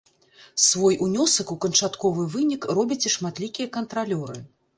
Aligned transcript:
Свой 0.67 0.95
унёсак 1.07 1.51
у 1.55 1.57
канчатковы 1.65 2.25
вынік 2.37 2.67
робяць 2.79 2.99
і 3.11 3.13
шматлікія 3.19 3.67
кантралёры. 3.79 4.43